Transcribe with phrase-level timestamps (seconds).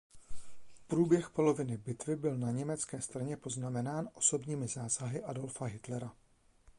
[0.87, 6.11] Průběh poloviny bitvy byl na německé straně poznamenán osobními zásahy Adolfa Hitlera.